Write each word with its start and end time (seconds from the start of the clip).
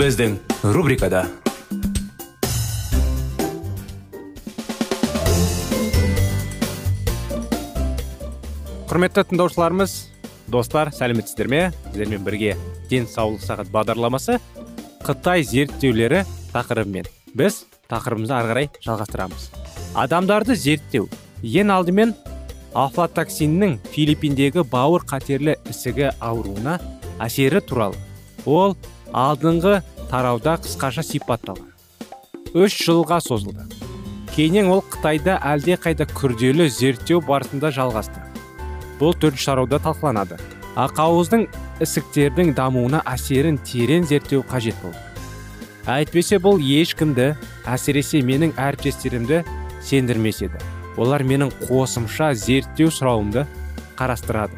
Біздің 0.00 0.38
рубрикада 0.72 1.26
құрметті 8.88 9.26
тыңдаушыларымыз 9.28 9.96
достар 10.48 10.88
сәлеметсіздер 10.96 11.50
ме? 11.52 11.60
Сіздермен 11.90 12.24
бірге 12.24 12.54
денсаулық 12.88 13.44
сағат 13.44 13.68
бағдарламасы 13.74 14.38
қытай 15.04 15.44
зерттеулері 15.44 16.22
тақырыбымен 16.54 17.10
біз 17.36 17.66
тақырыбымызды 17.92 18.38
ары 18.38 18.48
қарай 18.54 18.70
жалғастырамыз. 18.86 19.50
Адамдарды 20.00 20.56
зерттеу 20.56 21.10
ең 21.44 21.74
алдымен 21.74 22.14
афлатоксиннің 22.72 23.76
филиппиндегі 23.92 24.64
бауыр 24.72 25.04
қатерлі 25.04 25.58
ісігі 25.68 26.14
ауруына 26.24 26.78
әсері 27.20 27.60
туралы. 27.60 28.00
Ол 28.48 28.78
алдыңғы 29.16 29.80
тарауда 30.10 30.56
қысқаша 30.62 31.04
сипатталған. 31.06 31.68
Үш 32.54 32.76
жылға 32.86 33.20
созылды. 33.22 33.66
Кейіннен 34.34 34.70
ол 34.70 34.82
қытайда 34.86 35.38
әлде 35.42 35.76
қайда 35.80 36.06
күрделі 36.14 36.68
зерттеу 36.70 37.20
барысында 37.26 37.70
жалғасты. 37.74 38.22
Бұл 39.00 39.14
төртінші 39.18 39.50
тарауда 39.50 39.80
талқыланады. 39.82 40.38
Ақауыздың 40.78 41.46
ісіктердің 41.82 42.52
дамуына 42.54 43.02
әсерін 43.10 43.58
терең 43.66 44.06
зерттеу 44.06 44.44
қажет 44.50 44.76
болды. 44.82 44.98
Әйтпесе 45.90 46.38
бұл 46.38 46.60
ешкімді 46.62 47.32
әсіресе 47.66 48.20
менің 48.22 48.52
әріптестерімді 48.60 49.42
сендірмес 49.82 50.42
еді. 50.46 50.60
Олар 51.00 51.24
менің 51.26 51.50
қосымша 51.64 52.34
зерттеу 52.38 52.92
сұрауымды 52.92 53.46
қарастырады. 53.98 54.54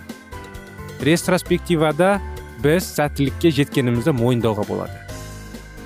Ретроспективада 1.00 2.20
біз 2.62 2.86
сәттілікке 2.96 3.50
жеткенімізді 3.58 4.14
мойындауға 4.18 4.66
болады. 4.68 4.98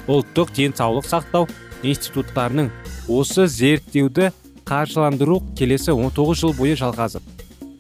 Ұлттық 0.07 0.53
денсаулық 0.57 1.07
сақтау 1.09 1.49
институттарының 1.87 2.71
осы 3.09 3.47
зерттеуді 3.51 4.31
қаржыландыру 4.67 5.41
келесі 5.59 5.95
19 5.95 6.39
жыл 6.43 6.55
бойы 6.59 6.77
жалғасып 6.79 7.37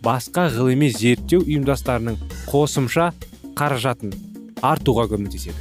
басқа 0.06 0.46
ғылыми 0.54 0.88
зерттеу 0.94 1.42
ұйымдастарының 1.42 2.18
қосымша 2.46 3.10
қаражатын 3.58 4.12
артуға 4.62 5.06
көмектеседі. 5.10 5.58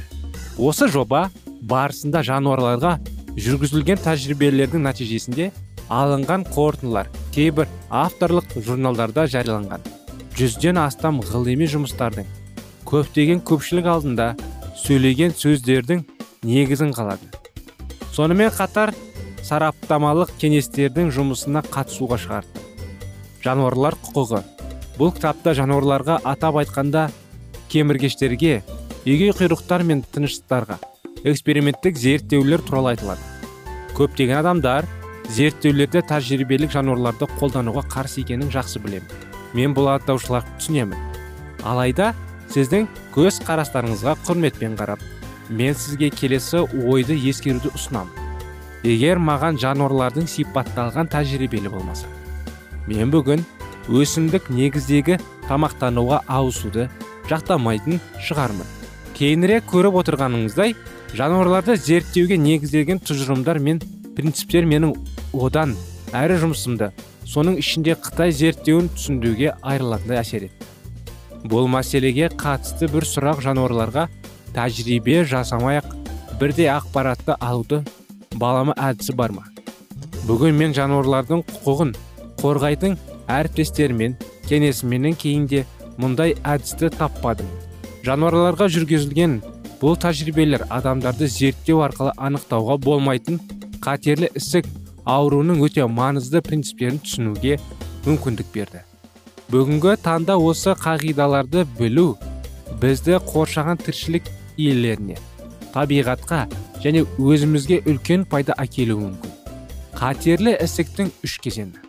Осы 0.58 0.86
жоба 0.92 1.26
барысында 1.66 2.22
жануарларға 2.26 2.96
жүргізілген 3.42 4.00
тәжірибелердің 4.04 4.86
нәтижесінде 4.86 5.50
алынған 5.92 6.46
қорытындылар 6.54 7.10
кейбір 7.34 7.68
авторлық 7.90 8.54
журналдарда 8.56 9.26
жарияланған. 9.34 9.82
Жүзден 10.38 10.78
астам 10.80 11.20
ғылыми 11.24 11.66
жұмыстардың 11.72 12.28
көптеген 12.86 13.40
көпшілік 13.46 13.88
алдында 13.90 14.28
сөйлеген 14.78 15.34
сөздердің 15.34 16.04
негізін 16.46 16.92
қалады. 16.94 17.26
Сонымен 18.14 18.52
қатар 18.54 18.92
сараптамалық 19.46 20.30
кеңестердің 20.40 21.10
жұмысына 21.14 21.64
қатысуға 21.66 22.18
шығарды. 22.22 22.62
Жануарлар 23.42 23.96
құқығы. 24.06 24.42
Бұл 24.96 25.12
кітапта 25.16 25.54
жануарларға 25.58 26.20
атап 26.24 26.60
айтқанда 26.62 27.08
кеміргештерге 27.72 28.62
егей 29.04 29.32
құйрықтар 29.34 29.84
мен 29.86 30.04
тыныштықтарға 30.14 30.78
эксперименттік 31.26 31.98
зерттеулер 31.98 32.62
туралы 32.62 32.94
айтылады. 32.94 33.20
Көптеген 33.98 34.40
адамдар 34.40 34.86
зерттеулерде 35.34 36.04
тәжірибелік 36.06 36.70
жануарларды 36.70 37.26
қолдануға 37.40 37.82
қарсы 37.90 38.22
екенін 38.22 38.52
жақсы 38.54 38.80
білемін. 38.84 39.10
Мен 39.54 39.74
бұл 39.74 39.90
аттаушыларды 39.94 40.54
түсінемін. 40.60 41.02
Алайда 41.66 42.14
сіздің 42.54 42.86
көз 43.14 43.40
қарастарыңызға 43.46 44.16
құрметпен 44.26 44.76
қарап 44.78 45.02
мен 45.48 45.74
сізге 45.74 46.10
келесі 46.10 46.64
ойды 46.86 47.16
ескеруді 47.30 47.72
ұсынамын 47.74 48.86
егер 48.86 49.18
маған 49.22 49.58
жануарлардың 49.62 50.28
сипатталған 50.30 51.10
тәжірибелі 51.12 51.72
болмаса 51.72 52.10
мен 52.86 53.10
бүгін 53.10 53.42
өсімдік 53.86 54.48
негіздегі 54.50 55.18
тамақтануға 55.46 56.22
ауысуды 56.26 56.88
жақтамайтын 57.30 58.00
шығармын. 58.22 58.66
Кейінірек 59.16 59.66
көріп 59.70 59.98
отырғаныңыздай 60.02 60.74
жануарларды 61.16 61.76
зерттеуге 61.80 62.38
негізделген 62.38 63.00
тұжырымдар 63.06 63.60
мен 63.62 63.80
принциптер 64.16 64.66
менің 64.68 64.94
одан 65.32 65.74
әрі 66.16 66.40
жұмысымды 66.42 66.90
соның 67.26 67.58
ішінде 67.62 67.96
қытай 68.02 68.34
зерттеуін 68.34 68.90
түсіндіруге 68.94 69.54
айрылатындай 69.62 70.20
әсер 70.20 70.48
етті. 70.50 70.75
Бұл 71.50 71.68
мәселеге 71.70 72.28
қатысты 72.34 72.88
бір 72.90 73.06
сұрақ 73.06 73.42
жануарларға 73.44 74.06
тәжірибе 74.56 75.22
жасамай 75.28 75.80
ақ 75.80 75.92
бірдей 76.40 76.70
ақпаратты 76.72 77.36
алуды 77.40 77.82
балама 78.34 78.74
әдісі 78.78 79.14
бар 79.16 79.34
ма? 79.36 79.44
Бүгін 80.26 80.56
мен 80.58 80.74
жануарлардың 80.76 81.44
құқығын 81.50 81.92
қорғайтын 82.40 82.96
әріптестермен 83.30 84.16
кеңесіменен 84.48 85.14
кейінде 85.18 85.64
мұндай 86.00 86.34
әдісті 86.42 86.90
таппадым. 86.96 87.46
Жануарларға 88.06 88.68
жүргізілген 88.72 89.38
бұл 89.80 89.96
тәжірибелер 90.00 90.66
адамдарды 90.72 91.28
зерттеу 91.30 91.82
арқылы 91.86 92.12
анықтауға 92.16 92.78
болмайтын 92.84 93.40
қатерлі 93.84 94.32
ісік 94.38 94.68
ауруының 95.06 95.62
өте 95.66 95.86
маңызды 95.86 96.42
принциптерін 96.42 97.00
түсінуге 97.04 97.58
мүмкіндік 98.06 98.52
берді. 98.54 98.82
Бүгінгі 99.52 99.94
таңда 100.02 100.34
осы 100.42 100.74
қағидаларды 100.74 101.64
білу 101.78 102.16
бізді 102.82 103.20
қоршаған 103.30 103.78
тіршілік 103.84 104.28
иелеріне 104.58 105.16
табиғатқа 105.74 106.46
және 106.82 107.04
өзімізге 107.20 107.80
үлкен 107.88 108.24
пайда 108.28 108.56
әкелуі 108.60 109.06
мүмкін. 109.06 109.32
Қатерлі 109.96 110.54
ісіктің 110.64 111.10
үш 111.24 111.38
кезеңі. 111.44 111.80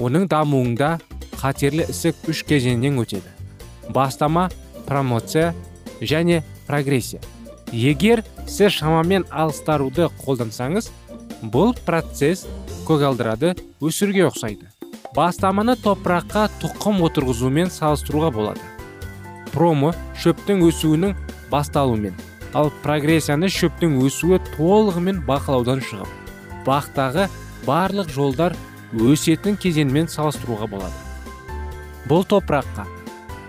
Оның 0.00 0.26
дамуында 0.30 0.94
қатерлі 1.40 1.86
ісік 1.92 2.22
үш 2.32 2.42
кезеңнен 2.48 3.00
өтеді. 3.02 3.28
Бастама 3.92 4.48
промоция 4.86 5.54
және 6.00 6.42
прогрессия. 6.66 7.20
Егер 7.72 8.24
сіз 8.46 8.78
шамамен 8.78 9.26
алыстаруды 9.30 10.08
қолдансаңыз 10.24 10.90
бұл 11.42 11.74
процесс 11.86 12.46
көгалдырады 12.88 13.56
өсіруге 13.80 14.28
ұқсайды. 14.28 14.71
Бастаманы 15.12 15.74
топыраққа 15.76 16.46
тұқым 16.62 17.02
отырғызумен 17.04 17.68
салыстыруға 17.72 18.30
болады. 18.32 18.62
Промо 19.52 19.92
шөптің 20.22 20.62
өсуінің 20.70 21.12
басталуымен 21.52 22.16
ал 22.56 22.70
прогрессияны 22.84 23.50
шөптің 23.52 23.98
өсуі 24.06 24.40
толығымен 24.54 25.20
бақылаудан 25.28 25.82
шығып 25.84 26.64
бақтағы 26.66 27.28
барлық 27.66 28.08
жолдар 28.12 28.56
өсетін 28.96 29.58
кезеңмен 29.60 30.08
салыстыруға 30.08 30.70
болады. 30.72 30.96
Бұл 32.08 32.24
топыраққа 32.28 32.86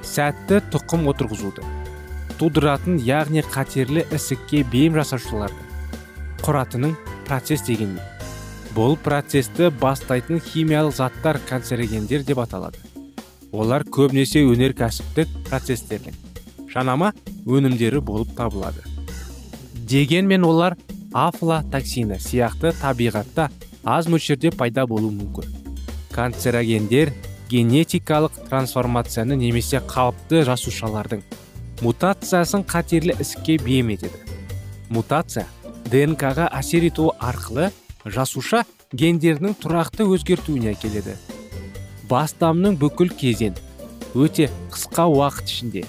сәтті 0.04 0.60
тұқым 0.74 1.08
отырғызуды 1.14 1.64
тудыратын 2.40 3.00
яғни 3.00 3.44
қатерлі 3.56 4.04
ісікке 4.12 4.66
бейім 4.68 5.00
жасаушыларды 5.00 5.72
құратының 6.44 6.98
процесс 7.24 7.64
деген 7.64 7.96
бұл 8.74 8.96
процесті 8.98 9.70
бастайтын 9.82 10.40
химиялық 10.42 10.96
заттар 10.98 11.38
канцерогендер 11.50 12.24
деп 12.26 12.40
аталады. 12.42 12.80
Олар 13.54 13.84
көбінесе 13.86 14.42
өнеркәсіптік 14.50 15.30
процестердің 15.46 16.16
жанама 16.74 17.12
өнімдері 17.46 18.02
болып 18.02 18.32
табылады. 18.38 18.82
Дегенмен 19.86 20.46
олар 20.48 20.78
афлатоксины 21.14 22.18
сияқты 22.18 22.74
табиғатта 22.80 23.52
аз 23.84 24.10
мөлшерде 24.10 24.50
пайда 24.50 24.88
болуы 24.90 25.14
мүмкін. 25.14 25.54
Канцерогендер 26.16 27.14
генетикалық 27.52 28.42
трансформацияны 28.50 29.38
немесе 29.38 29.84
қалыпты 29.86 30.42
жасушалардың 30.50 31.22
мутациясын 31.86 32.66
қатерлі 32.66 33.20
ісікке 33.22 33.60
бейім 33.62 33.94
етеді. 33.94 34.18
Мутация 34.90 35.46
днк-ға 35.92 36.50
әсер 36.58 36.88
етуі 36.88 37.14
арқылы 37.22 37.70
жасуша 38.06 38.64
гендерінің 38.94 39.56
тұрақты 39.62 40.06
өзгертуіне 40.12 40.74
әкеледі. 40.74 41.16
Бастамның 42.10 42.78
бүкіл 42.82 43.14
кезең 43.18 43.56
өте 44.14 44.50
қысқа 44.74 45.08
уақыт 45.10 45.50
ішінде 45.50 45.86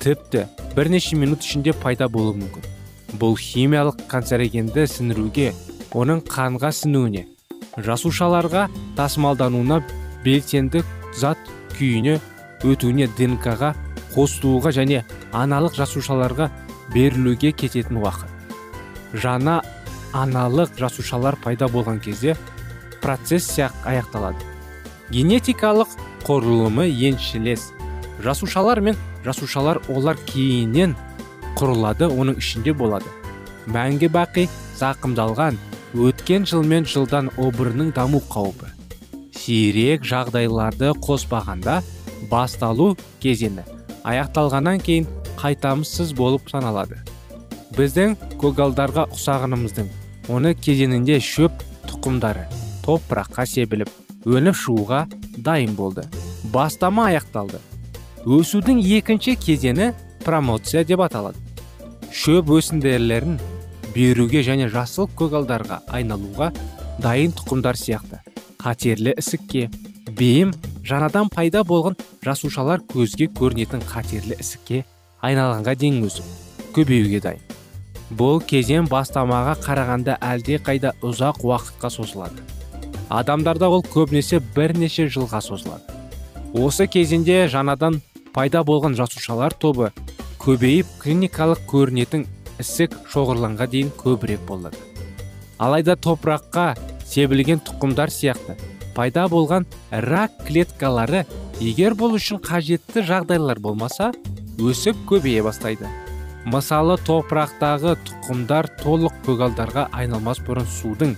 тіпті 0.00 0.46
бірнеше 0.76 1.16
минут 1.16 1.44
ішінде 1.44 1.74
пайда 1.76 2.08
болуы 2.08 2.38
мүмкін. 2.38 2.64
Бұл 3.20 3.36
химиялық 3.40 4.06
канцерогенді 4.10 4.86
сіңіруге 4.90 5.52
оның 5.96 6.22
қанға 6.28 6.70
сіңуіне 6.76 7.26
жасушаларға 7.76 8.66
тасымалдануына 8.96 9.82
белсенді 10.24 10.82
зат 11.16 11.38
күйіне 11.76 12.18
өтуіне 12.64 13.08
днк-ға 13.18 13.74
қосылуға 14.14 14.72
және 14.72 15.02
аналық 15.36 15.76
жасушаларға 15.76 16.48
берілуге 16.94 17.52
кететін 17.52 18.00
уақыт. 18.00 18.30
Жаңа 19.12 19.60
аналық 20.16 20.76
жасушалар 20.80 21.36
пайда 21.42 21.68
болған 21.68 22.00
кезде 22.00 22.36
процесс 23.02 23.48
аяқталады. 23.58 24.40
Генетикалық 25.10 25.92
құрылымы 26.26 26.88
еншілес. 26.88 27.72
Жасушалар 28.24 28.80
мен 28.80 28.96
жасушалар 29.24 29.82
олар 29.92 30.16
кейіннен 30.26 30.96
құрылады 31.56 32.08
оның 32.08 32.40
ішінде 32.40 32.72
болады. 32.72 33.06
Мәңгі 33.66 34.08
бақи 34.14 34.46
зақымдалған 34.80 35.58
өткен 35.94 36.46
жыл 36.48 36.64
мен 36.64 36.86
жылдан 36.88 37.30
обырының 37.36 37.92
даму 37.94 38.22
қаупі. 38.30 38.72
Сирек 39.36 40.02
жағдайларды 40.02 40.94
қоспағанда 41.04 41.82
басталу 42.30 42.94
кезеңі 43.22 43.66
аяқталғаннан 44.06 44.80
кейін 44.82 45.06
қайтамыссыз 45.36 46.14
болып 46.16 46.50
саналады. 46.50 46.98
Біздің 47.76 48.16
көгалдарға 48.40 49.06
ұқсағанымыздың 49.12 49.90
оны 50.32 50.54
кезеңінде 50.58 51.18
шөп 51.22 51.62
тұқымдары 51.86 52.46
топыраққа 52.86 53.46
себіліп 53.46 53.90
өніп 54.26 54.56
шығуға 54.58 55.06
дайын 55.38 55.74
болды. 55.78 56.06
Бастама 56.52 57.08
аяқталды. 57.10 57.60
Өсудің 58.26 58.80
екінші 58.98 59.36
кезеңі 59.38 59.92
промоция 60.24 60.84
деп 60.84 61.02
аталады. 61.06 61.38
Шөп 62.10 62.50
өсінділерін 62.58 63.38
беруге 63.94 64.42
және 64.46 64.68
жасыл 64.72 65.06
көгалдарға 65.18 65.82
айналуға 65.94 66.50
дайын 67.02 67.34
тұқымдар 67.38 67.78
сияқты. 67.78 68.22
Қатерлі 68.58 69.14
ісікке 69.20 69.68
бейім 70.18 70.54
жаңадан 70.86 71.30
пайда 71.30 71.62
болған 71.66 71.98
жасушалар 72.24 72.82
көзге 72.90 73.30
көрінетін 73.38 73.84
қатерлі 73.86 74.40
ісікке 74.42 74.84
айналғанға 75.22 75.76
дейін 75.78 76.02
өсіп 76.08 76.74
көбеюге 76.74 77.22
дайын. 77.22 77.45
Бұл 78.10 78.38
кезең 78.46 78.86
бастамаға 78.90 79.56
қарағанда 79.64 80.18
әлде 80.22 80.60
қайда 80.62 80.92
ұзақ 81.02 81.42
уақытқа 81.42 81.90
созылады. 81.90 82.44
Адамдарда 83.10 83.68
ол 83.70 83.82
көбінесе 83.82 84.40
бірнеше 84.54 85.08
жылға 85.10 85.40
созылады. 85.42 85.82
Осы 86.54 86.86
кезеңде 86.86 87.46
жаңадан 87.50 88.00
пайда 88.34 88.62
болған 88.66 88.94
жасушалар 88.98 89.54
тобы 89.54 89.90
көбейіп 90.42 90.86
клиникалық 91.02 91.66
көрінетін 91.70 92.26
ісік 92.62 92.94
шоғырланға 93.10 93.66
дейін 93.72 93.90
көбірек 93.98 94.46
болады. 94.46 94.78
Алайда 95.58 95.96
топыраққа 95.96 96.76
себілген 97.06 97.62
тұқымдар 97.66 98.12
сияқты 98.12 98.56
пайда 98.94 99.26
болған 99.28 99.66
рак 99.90 100.32
клеткалары 100.46 101.26
егер 101.60 101.96
бұл 101.98 102.16
үшін 102.16 102.40
қажетті 102.44 103.04
жағдайлар 103.08 103.60
болмаса 103.60 104.12
өсіп 104.58 105.06
көбейе 105.08 105.42
бастайды. 105.44 105.88
Мысалы 106.46 106.94
топырақтағы 107.02 107.96
тұқымдар 108.06 108.68
толық 108.78 109.16
көгалдарға 109.26 109.88
айналмас 109.98 110.38
бұрын 110.46 110.68
судың 110.70 111.16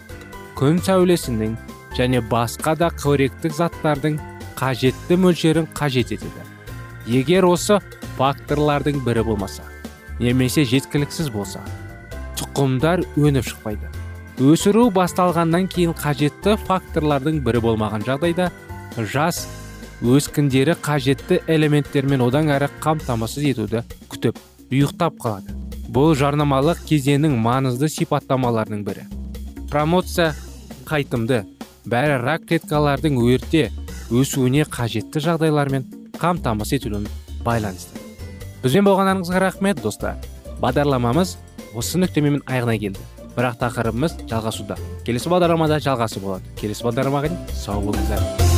күн 0.57 0.81
сәулесінің 0.87 1.53
және 1.99 2.23
басқа 2.31 2.73
да 2.81 2.89
қоректік 2.97 3.53
заттардың 3.53 4.17
қажетті 4.57 5.19
мөлшерін 5.21 5.69
қажет 5.77 6.15
етеді. 6.17 6.47
Егер 7.07 7.45
осы 7.45 7.79
факторлардың 8.17 9.05
бірі 9.05 9.27
болмаса 9.29 9.69
немесе 10.19 10.65
жеткіліксіз 10.65 11.29
болса 11.31 11.61
тұқымдар 12.41 13.05
өніп 13.21 13.53
шықпайды. 13.53 13.93
Өсіру 14.41 14.89
басталғаннан 14.95 15.69
кейін 15.69 15.93
қажетті 15.99 16.57
факторлардың 16.67 17.43
бірі 17.45 17.63
болмаған 17.69 18.07
жағдайда 18.09 18.51
жас 19.13 19.45
өскіндері 20.03 20.79
қажетті 20.83 21.43
элементтермен 21.51 22.23
одан 22.25 22.49
әрі 22.55 22.71
қамтамасыз 22.81 23.51
етуді 23.53 23.83
күтіп 24.09 24.39
ұйықтап 24.69 25.17
қалады. 25.23 25.55
Бұл 25.89 26.13
жарнамалық 26.19 26.83
кезеңнің 26.89 27.37
маңызды 27.41 27.89
сипаттамаларының 27.89 28.83
бірі. 28.85 29.07
Промоция 29.71 30.35
қайтымды 30.89 31.45
бәрі 31.89 32.19
рак 32.23 32.45
клеткалардың 32.49 33.17
өрте 33.25 33.69
өсуіне 34.13 34.67
қажетті 34.69 35.23
жағдайлармен 35.25 35.87
қамтамасыз 36.21 36.79
етілуін 36.79 37.09
байланысты. 37.47 38.01
Бізбен 38.63 38.89
болғандарыңызға 38.89 39.45
рахмет 39.45 39.81
достар. 39.83 40.19
Бағдарламамыз 40.61 41.37
осы 41.79 42.01
нүктемен 42.03 42.43
аяғына 42.45 42.77
келді. 42.83 43.09
Бірақ 43.39 43.61
тақырыбымыз 43.63 44.19
жалғасуда. 44.27 44.77
Келесі 45.07 45.31
бағдарламада 45.31 45.79
жалғасы 45.85 46.21
болады. 46.25 46.57
Келесі 46.59 46.89
бағдарламаға 46.89 47.31
дейін 47.31 47.45
сау 47.55 47.85
болыңыздар. 47.87 48.58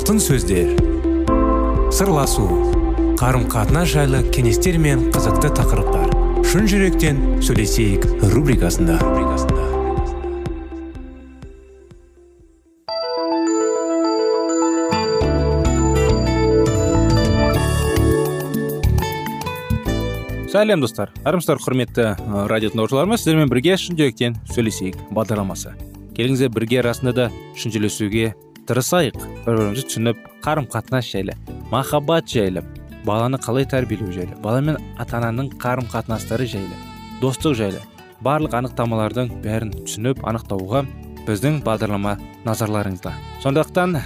Алтын 0.00 0.16
сөздер. 0.16 0.70
Сырласу 1.92 2.46
қарым 3.20 3.42
қатынас 3.52 3.90
жайлы 3.92 4.22
кеңестер 4.32 4.78
мен 4.80 5.10
қызықты 5.12 5.50
тақырыптар. 5.58 6.08
Шын 6.48 6.64
жүректен 6.70 7.20
сөйлесейік 7.44 8.06
рубрикасында. 8.32 8.96
Сәлем 20.48 20.80
достар. 20.80 21.12
Армысыздар 21.28 21.60
құрметті 21.60 22.12
радио 22.48 22.72
тыңдаушыларымыз 22.72 23.20
сіздермен 23.20 23.52
бірге 23.52 23.76
шын 23.76 24.00
жүректен 24.00 24.40
сөйлесейік 24.54 25.10
бағдарламасы. 25.12 25.76
Келіңіздер 26.16 26.56
бірге 26.56 26.86
расында 26.88 27.12
да 27.12 27.34
шын 27.52 27.76
тырысайық 28.70 29.18
бір 29.18 29.58
бірімізді 29.58 29.86
түсініп 29.90 30.24
қарым 30.46 30.70
қатынас 30.70 31.10
жайлы 31.10 31.34
махаббат 31.74 32.30
жайлы 32.30 32.64
баланы 33.04 33.40
қалай 33.42 33.66
тәрбиелеу 33.66 34.12
жайлы 34.14 34.38
бала 34.44 34.62
мен 34.62 34.78
ата 34.96 35.18
ананың 35.18 35.52
қарым 35.58 35.90
қатынастары 35.90 36.46
жайлы 36.46 36.78
достық 37.20 37.58
жайлы 37.58 37.82
барлық 38.24 38.54
анықтамалардың 38.60 39.30
бәрін 39.44 39.72
түсініп 39.82 40.22
анықтауға 40.28 40.84
біздің 41.26 41.60
бағдарлама 41.64 42.16
назарларыңызда. 42.44 43.12
Сондықтан 43.44 43.96
ә, 43.96 44.02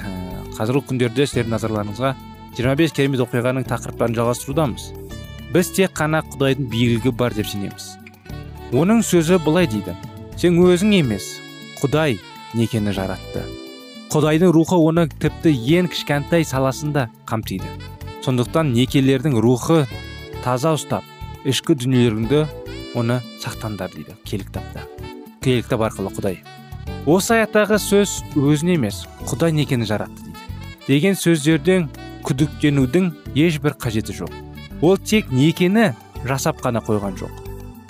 қазіргі 0.59 0.85
күндерде 0.91 1.27
сіздердің 1.27 1.55
назарларыңызға 1.57 2.15
25 2.59 2.95
керемет 2.97 3.25
оқиғаның 3.25 3.67
тақырыптарын 3.71 4.19
жалғастырудамыз. 4.19 4.87
Біз 5.55 5.73
тек 5.75 5.95
қана 5.99 6.23
құдайдың 6.35 6.71
биігілігі 6.71 7.15
бар 7.19 7.35
деп 7.35 7.51
сенеміз. 7.51 7.95
Оның 8.75 9.03
сөзі 9.07 9.41
былай 9.45 9.71
дейді. 9.71 9.97
Сен 10.39 10.59
өзің 10.59 10.97
емес 11.01 11.37
құдай 11.83 12.19
некені 12.55 12.95
жаратты 12.95 13.45
құдайдың 14.15 14.53
рухы 14.55 14.77
оны 14.79 15.09
тіпті 15.11 15.51
ең 15.75 15.89
кішкентай 15.91 16.45
саласында 16.47 17.09
қамтиды. 17.27 17.67
Сондықтан 18.23 18.71
некелердің 18.71 19.41
рухы 19.43 19.81
таза 20.45 20.77
ұстап 20.77 21.03
ішкі 21.43 21.75
дүниелеріңді 21.83 22.45
оны 22.95 23.19
сақтаңдар 23.43 23.91
дейді 23.97 24.15
киелі 24.23 24.47
кітапта 24.47 24.87
киелі 25.43 25.67
кітап 25.67 25.83
арқылы 25.89 26.15
құдай. 26.15 26.39
Осы 27.11 27.41
аяттағы 27.41 27.81
сөз 27.83 28.15
өзін 28.39 28.77
емес 28.77 29.03
құдай 29.27 29.51
некені 29.59 29.91
жаратты 29.91 30.23
дейді. 30.23 30.47
Деген 30.87 31.19
сөздерден 31.19 31.91
күдіктенудің 32.23 33.11
ешбір 33.35 33.75
қажеті 33.83 34.15
жоқ. 34.15 34.31
Ол 34.81 34.95
тек 34.97 35.35
некені 35.35 35.91
жасап 36.23 36.63
қана 36.63 36.85
қойған 36.87 37.19
жоқ. 37.19 37.35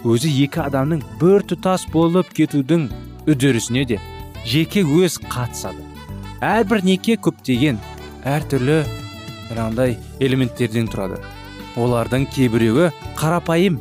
Өзі 0.08 0.32
екі 0.48 0.64
адамның 0.64 1.04
бір 1.20 1.44
тұтас 1.52 1.84
болып 1.92 2.32
кетудің 2.32 2.88
үдерісіне 3.28 3.84
де 3.92 4.00
жеке 4.48 4.88
өз 4.88 5.20
қатысады. 5.20 5.93
Әрбір 6.44 6.82
неке 6.84 7.16
көптеген 7.24 7.78
әртүрлі 8.28 8.82
жаңағындай 9.48 9.96
элементтерден 10.24 10.90
тұрады. 10.92 11.20
Олардың 11.80 12.26
кейбіреуі 12.34 12.90
қарапайым 13.18 13.78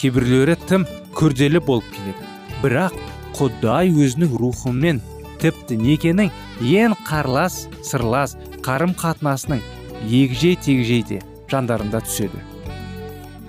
кейбіреулері 0.00 0.58
тым 0.68 0.84
күрделі 1.16 1.62
болып 1.64 1.88
келеді. 1.94 2.28
Бірақ 2.62 2.96
құдай 3.38 3.90
өзінің 3.96 4.36
рухымен 4.38 5.00
тіпті 5.42 5.78
некенің 5.80 6.30
ең 6.60 6.96
қарлас 7.08 7.64
сырлас 7.86 8.36
қарым 8.62 8.94
қатынасының 8.98 9.62
егжей 10.06 10.56
тегжей 10.56 11.02
де 11.08 11.20
жандарында 11.50 12.02
түседі. 12.04 12.42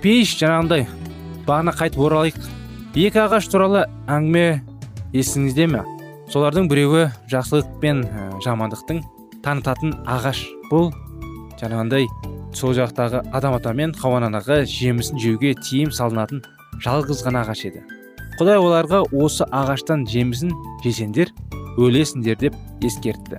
Пейіш 0.01 0.37
жаңағындай 0.39 0.87
бағана 1.47 1.75
қайтып 1.75 2.05
оралайық. 2.07 2.39
Екі 2.95 3.25
ағаш 3.27 3.49
туралы 3.51 3.87
әңгіме 4.07 4.61
есіңізде 5.13 5.67
ме? 5.73 5.83
Солардың 6.33 6.65
біреуі 6.65 7.11
жақсылық 7.29 7.75
пен 7.77 7.99
жамандықтың 8.41 9.03
танытатын 9.45 9.91
ағаш 10.09 10.39
бұл. 10.71 10.87
Жаңағындай 11.59 12.07
сол 12.57 12.73
жақтағы 12.73 13.21
адам 13.37 13.53
ата 13.53 13.73
мен 13.77 13.93
хауан 13.93 14.25
жемісін 14.33 15.21
жеуге 15.21 15.53
тиым 15.53 15.91
салынатын 15.93 16.41
жалғыз 16.81 17.21
ғана 17.27 17.43
ағаш 17.45 17.61
еді. 17.69 17.83
Құдай 18.39 18.57
оларға 18.57 19.03
осы 19.13 19.45
ағаштан 19.53 20.07
жемісін 20.09 20.55
жесеңдер 20.81 21.29
өлесіңдер 21.77 22.41
деп 22.41 22.57
ескертті. 22.81 23.37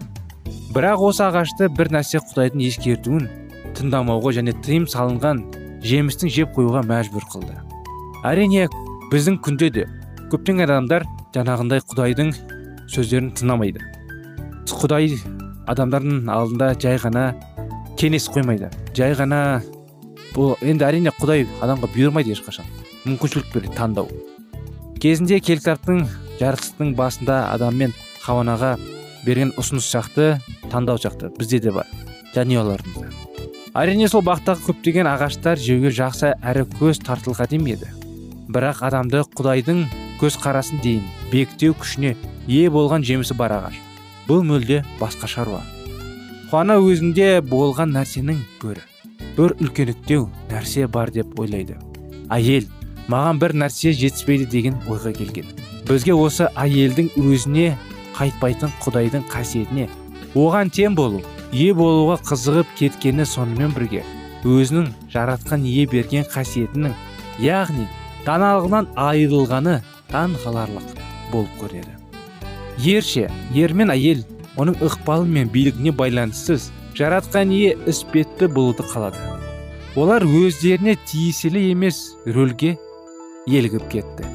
Бірақ 0.71 1.03
осы 1.11 1.27
ағашты 1.27 1.69
бір 1.75 1.91
нәрсе 1.99 2.23
құдайдың 2.23 2.63
ескертуін 2.69 3.29
тыңдамауға 3.75 4.37
және 4.39 4.55
тыйым 4.63 4.87
салынған 4.87 5.43
жемістің 5.83 6.31
жеп 6.31 6.55
қоюға 6.55 6.87
мәжбүр 6.87 7.27
қылды. 7.27 7.59
Әрине 8.23 8.69
біздің 9.11 9.43
күнде 9.43 9.71
де 9.75 9.89
көптеген 10.31 10.69
адамдар 10.69 11.03
жаңағындай 11.35 11.83
құдайдың 11.91 12.31
сөздерін 12.93 13.33
тыңдамайды. 13.39 13.83
Құдай 14.69 15.17
адамдардың 15.71 16.29
алдында 16.33 16.73
жай 16.81 16.99
ғана 17.01 17.25
кеңес 18.01 18.29
қоймайды. 18.33 18.71
Жай 18.97 19.17
ғана 19.17 19.63
бұл 20.35 20.55
енді 20.61 20.89
әрине 20.89 21.13
құдай 21.19 21.47
адамға 21.65 21.91
бұйырмайды 21.95 22.35
ешқашан. 22.35 22.69
Мүмкіншілік 23.05 23.53
береді 23.55 23.77
таңдау. 23.79 24.09
Кезінде 25.01 25.41
кел 25.41 25.61
кітаптың 25.63 26.05
жарқыстың 26.41 26.95
басында 26.99 27.45
адам 27.53 27.79
мен 27.81 27.95
хауанаға 28.25 28.75
берген 29.25 29.55
ұсыныс 29.61 29.89
шақты 29.89 30.35
таңдау 30.73 31.01
шақты. 31.01 31.33
Бізде 31.39 31.61
де 31.65 31.73
бар 31.73 31.89
жанұяларымызда 32.35 33.33
әрине 33.75 34.07
сол 34.07 34.23
бақтағы 34.23 34.69
көптеген 34.69 35.09
ағаштар 35.11 35.59
жеуге 35.59 35.91
жақсы 35.95 36.31
әрі 36.47 36.63
көз 36.79 37.01
тартылған 37.03 37.67
еді. 37.73 37.89
Бірақ 38.47 38.85
адамды 38.87 39.25
құдайдың 39.35 39.81
көзқарасын 40.21 40.79
дейін 40.85 41.09
бектеу 41.33 41.75
күшіне 41.75 42.15
ие 42.47 42.71
болған 42.71 43.05
жемісі 43.07 43.37
бар 43.39 43.57
ағаш. 43.59 43.79
Бұл 44.29 44.45
мүлде 44.47 44.83
басқа 45.01 45.29
шаруа. 45.29 45.63
Қуана 46.51 46.77
өзінде 46.81 47.41
болған 47.45 47.95
нәрсенің 47.97 48.41
көрі. 48.63 48.83
Бір 49.37 49.57
үлкендіктеу 49.61 50.29
нәрсе 50.51 50.87
бар 50.87 51.11
деп 51.11 51.39
ойлайды. 51.41 51.77
Әйел 52.31 52.69
маған 53.09 53.41
бір 53.43 53.57
нәрсе 53.65 53.93
жетіспейді 53.93 54.47
деген 54.53 54.79
ойға 54.89 55.13
келген. 55.17 55.49
Бізге 55.89 56.15
осы 56.17 56.49
әйелдің 56.57 57.11
өзіне 57.21 57.75
қайтпайтын 58.17 58.73
құдайдың 58.85 59.27
қасиетіне. 59.33 59.89
Оған 60.35 60.71
тең 60.75 60.97
болу 60.99 61.21
ие 61.53 61.75
болуға 61.75 62.17
қызығып 62.27 62.71
кеткені 62.79 63.27
сонымен 63.29 63.75
бірге 63.77 64.03
өзінің 64.45 64.89
жаратқан 65.13 65.65
ие 65.69 65.87
берген 65.91 66.27
қасиетінің 66.33 66.97
яғни 67.45 67.87
даналығынан 68.27 68.91
айырылғаны 69.09 69.81
таң 70.11 70.39
қаларлық 70.45 70.97
болып 71.33 71.61
көреді. 71.61 71.94
Ерше 72.79 73.29
ер 73.55 73.75
мен 73.75 73.93
әйел 73.95 74.25
оның 74.59 74.79
ықпалы 74.85 75.27
мен 75.27 75.51
билігіне 75.51 75.93
байланыссыз 75.95 76.71
жаратқан 76.99 77.51
ие 77.51 77.75
іспетті 77.91 78.49
болуды 78.49 78.87
қалады. 78.87 79.19
Олар 79.97 80.25
өздеріне 80.27 80.97
тиесілі 81.07 81.71
емес 81.71 82.15
рөлге 82.27 82.75
елігіп 83.47 83.89
кетті. 83.91 84.27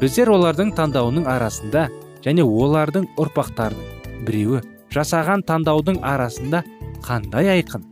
Біздер 0.00 0.32
олардың 0.32 0.72
таңдауының 0.76 1.28
арасында 1.28 1.88
және 2.24 2.44
олардың 2.44 3.08
ұрпақтарының 3.20 4.26
біреуі 4.26 4.62
жасаған 4.92 5.44
таңдаудың 5.48 6.00
арасында 6.04 6.62
қандай 7.04 7.50
айқын 7.56 7.84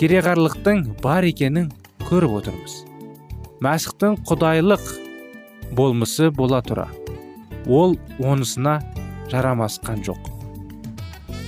кереғарлықтың 0.00 0.84
бар 1.02 1.26
екенін 1.26 1.70
көріп 2.08 2.38
отырмыз. 2.40 2.82
Мәсіхтің 3.64 4.18
құдайлық 4.28 4.82
болмысы 5.72 6.30
бола 6.34 6.60
тұра. 6.66 6.88
Ол 7.66 7.96
онысына 8.18 8.80
жарамасқан 9.32 10.02
жоқ. 10.06 10.18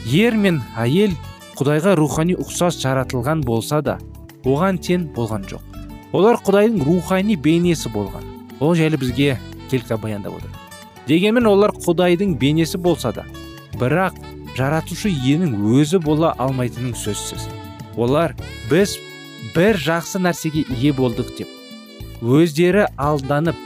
Ер 0.07 0.37
мен 0.39 0.61
әйел 0.79 1.17
құдайға 1.59 1.97
рухани 1.99 2.37
ұқсас 2.39 2.79
жаратылған 2.83 3.43
болса 3.47 3.81
да 3.83 3.99
оған 4.45 4.79
тең 4.79 5.09
болған 5.17 5.47
жоқ. 5.51 5.63
Олар 6.13 6.39
құдайдың 6.47 6.85
рухани 6.87 7.37
бейнесі 7.37 7.91
болған. 7.93 8.25
Ол 8.61 8.75
жайлы 8.79 8.97
бізге 9.01 9.39
келка 9.71 9.97
баяндап 9.99 10.39
отыр. 10.39 10.51
Дегенмен 11.09 11.47
олар 11.47 11.75
құдайдың 11.75 12.37
бейнесі 12.39 12.79
болса 12.79 13.13
да 13.13 13.27
бірақ 13.77 14.17
жаратушы 14.57 15.11
иенің 15.11 15.59
өзі 15.77 16.01
бола 16.01 16.33
алмайтының 16.39 16.95
сөзсіз. 16.97 17.49
Олар 17.97 18.37
біз 18.71 18.97
бір 19.55 19.77
жақсы 19.81 20.21
нәрсеге 20.23 20.65
ие 20.77 20.93
болдық 20.97 21.35
деп 21.39 21.53
өздері 22.23 22.87
алданып 22.97 23.57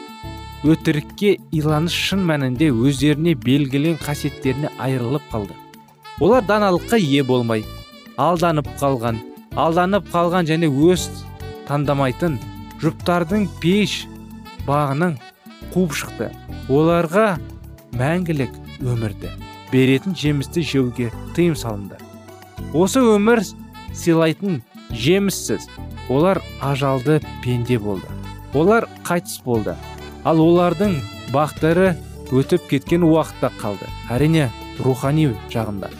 өтірікке 0.60 1.38
иланыш 1.56 1.94
шын 2.10 2.24
мәнінде 2.28 2.68
өздеріне 2.68 3.32
белгілен 3.40 3.96
қасиеттеріне 4.02 4.68
айырылып 4.78 5.24
қалды. 5.32 5.54
Олар 6.20 6.44
даналыққа 6.44 6.98
ие 7.00 7.22
болмай 7.24 7.64
алданып 8.20 8.68
қалған 8.80 9.22
алданып 9.56 10.10
қалған 10.12 10.48
және 10.50 10.68
өз 10.68 11.06
таңдамайтын 11.68 12.36
жұптардың 12.82 13.46
пеш 13.62 14.02
бағының 14.66 15.16
қуып 15.72 15.96
шықты. 15.96 16.28
Оларға 16.68 17.38
мәңгілік 17.96 18.52
өмірді 18.84 19.32
беретін 19.72 20.14
жемісті 20.18 20.62
жеуге 20.66 21.08
тыйым 21.36 21.56
салынды. 21.56 21.96
Осы 22.74 23.00
өмір 23.00 23.40
сыйлайтын 23.96 24.60
жеміссіз. 24.92 25.70
Олар 26.10 26.42
ажалды 26.60 27.20
пенде 27.44 27.78
болды. 27.78 28.06
Олар 28.52 28.88
қайтыс 29.06 29.40
болды. 29.44 29.76
Ал 30.24 30.40
олардың 30.44 30.98
бақтары 31.32 31.94
өтіп 32.30 32.68
кеткен 32.70 33.04
уақытта 33.06 33.50
қалды. 33.60 33.88
Әрине 34.10 34.50
рухани 34.84 35.30
жағында 35.52 35.90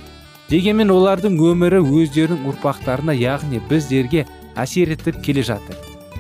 дегенмен 0.51 0.91
олардың 0.91 1.37
өмірі 1.47 1.79
өздерінің 1.85 2.49
ұрпақтарына 2.51 3.15
яғни 3.15 3.61
біздерге 3.71 4.25
әсер 4.59 4.91
етіп 4.97 5.21
келе 5.23 5.45
жатыр. 5.47 5.77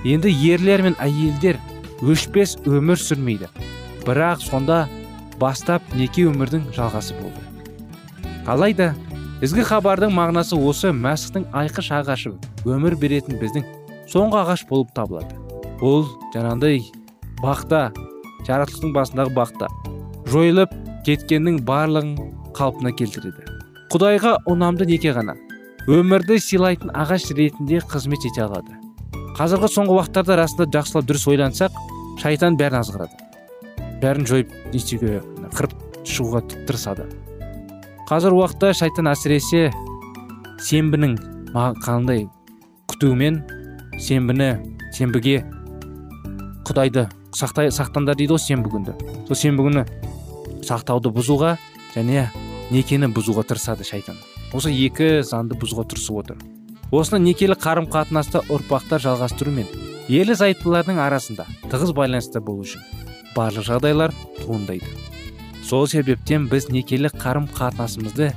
Енді 0.07 0.31
ерлер 0.31 0.85
мен 0.87 0.95
әйелдер 1.03 1.59
өшпес 2.01 2.57
өмір 2.63 3.01
сүрмейді. 3.01 3.51
Бірақ 4.07 4.45
сонда 4.45 4.85
бастап 5.43 5.83
неке 5.99 6.29
өмірдің 6.31 6.71
жалғасы 6.77 7.19
болды. 7.19 7.43
Алайда 8.47 8.95
ізгі 9.43 9.67
хабардың 9.67 10.15
мағынасы 10.15 10.57
осы 10.57 10.95
мәсіхтің 10.95 11.51
айқыш 11.51 11.91
ағашы 11.99 12.37
өмір 12.65 12.97
беретін 13.03 13.41
біздің 13.43 13.67
соңғы 14.09 14.45
ағаш 14.45 14.65
болып 14.71 14.95
табылады. 14.95 15.35
Ол 15.83 16.07
жаңағыдай 16.35 16.85
бақта 17.45 17.91
жаратылыстың 18.47 18.93
басындағы 18.97 19.35
бақта 19.37 19.69
жойылып 20.31 20.73
кеткеннің 21.07 21.63
барлығын 21.67 22.15
қалпына 22.57 22.93
келтіреді. 22.97 23.47
Құдайға 23.91 24.37
ұнамды 24.51 24.87
неке 24.87 25.15
ғана 25.17 25.35
өмірді 25.91 26.37
сыйлайтын 26.43 26.93
ағаш 26.95 27.31
ретінде 27.37 27.81
қызмет 27.91 28.27
ете 28.29 28.45
алады. 28.45 28.77
Қазіргі 29.39 29.71
соңғы 29.73 29.97
уақыттарда 29.97 30.37
расында 30.39 30.67
жақсылап 30.77 31.09
дұрыс 31.09 31.27
ойлансақ 31.33 31.79
шайтан 32.21 32.59
бәрін 32.61 32.83
азғырады. 32.83 33.17
Бәрін 34.03 34.27
жойып 34.29 34.53
не 34.71 34.77
істеуге 34.79 35.21
қырып 35.57 35.75
шығуға 36.05 36.43
тырысады. 36.69 37.07
Қазір 38.11 38.37
уақытта 38.37 38.75
шайтан 38.77 39.09
әсіресе 39.11 39.71
сенбінің 40.67 41.17
қандай 41.85 42.27
күтумен 42.91 43.41
сенбіні 43.99 44.53
сенбіге 44.97 45.41
құдайды 46.69 47.09
сақтай, 47.37 47.71
сақтандар 47.75 48.17
дейді 48.19 48.35
ғой 48.37 48.43
сенбі 48.43 48.71
күнді 48.73 48.95
сол 49.29 49.39
сенбі 49.39 49.67
күні 49.67 49.85
сақтауды 50.67 51.13
бұзуға 51.15 51.57
және 51.95 52.29
некені 52.71 53.11
бұзуға 53.11 53.45
тырысады 53.51 53.87
шайтан. 53.87 54.19
Осы 54.55 54.71
екі 54.75 55.21
заңды 55.27 55.57
бұзуға 55.59 55.87
тырысып 55.91 56.21
отыр. 56.23 56.39
Осыны 56.91 57.21
некелі 57.23 57.55
қарым 57.59 57.87
қатынаста 57.91 58.43
ұрпақтар 58.51 59.03
жалғастыру 59.03 59.53
мен 59.55 59.69
ерлі 60.11 60.35
зайыптылардың 60.39 60.99
арасында 61.03 61.47
тығыз 61.71 61.93
байланыста 61.95 62.43
болу 62.43 62.67
үшін 62.67 62.83
барлық 63.37 63.67
жағдайлар 63.69 64.15
туындайды. 64.41 64.87
Сол 65.63 65.87
себептен 65.91 66.49
біз 66.51 66.69
некелі 66.71 67.13
қарым 67.15 67.47
қатынасымызды 67.55 68.33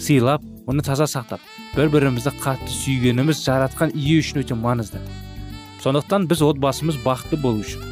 сыйлап 0.00 0.44
оны 0.68 0.84
таза 0.84 1.08
сақтап 1.08 1.40
бір 1.76 1.88
бірімізді 1.94 2.34
қатты 2.42 2.68
сүйгеніміз 2.68 3.40
жаратқан 3.46 3.96
ие 3.96 4.20
үшін 4.20 4.44
өте 4.44 4.58
маңызды. 4.58 5.00
Сондықтан 5.80 6.28
біз 6.28 6.44
отбасымыз 6.44 7.00
бақытты 7.04 7.40
болу 7.40 7.64
үшін 7.64 7.91